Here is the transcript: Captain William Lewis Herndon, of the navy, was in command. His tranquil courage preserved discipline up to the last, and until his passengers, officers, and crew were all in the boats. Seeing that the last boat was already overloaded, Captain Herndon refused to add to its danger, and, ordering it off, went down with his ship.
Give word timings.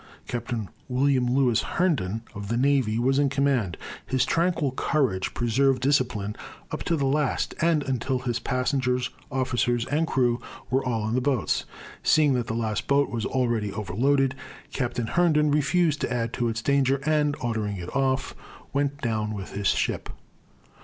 Captain 0.27 0.67
William 0.89 1.27
Lewis 1.31 1.61
Herndon, 1.61 2.23
of 2.33 2.47
the 2.47 2.57
navy, 2.57 2.97
was 2.97 3.19
in 3.19 3.29
command. 3.29 3.77
His 4.03 4.25
tranquil 4.25 4.71
courage 4.71 5.35
preserved 5.35 5.83
discipline 5.83 6.35
up 6.71 6.81
to 6.85 6.95
the 6.95 7.05
last, 7.05 7.53
and 7.61 7.83
until 7.83 8.17
his 8.17 8.39
passengers, 8.39 9.11
officers, 9.31 9.85
and 9.85 10.07
crew 10.07 10.41
were 10.71 10.83
all 10.83 11.07
in 11.07 11.13
the 11.13 11.21
boats. 11.21 11.65
Seeing 12.01 12.33
that 12.33 12.47
the 12.47 12.55
last 12.55 12.87
boat 12.87 13.11
was 13.11 13.27
already 13.27 13.71
overloaded, 13.71 14.33
Captain 14.73 15.05
Herndon 15.05 15.51
refused 15.51 16.01
to 16.01 16.11
add 16.11 16.33
to 16.33 16.49
its 16.49 16.63
danger, 16.63 16.99
and, 17.05 17.35
ordering 17.39 17.77
it 17.77 17.95
off, 17.95 18.33
went 18.73 19.01
down 19.01 19.35
with 19.35 19.51
his 19.51 19.67
ship. 19.67 20.09